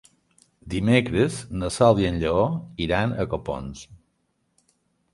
[0.73, 2.49] Dimecres na Sol i en Lleó
[2.89, 3.89] iran a Copons.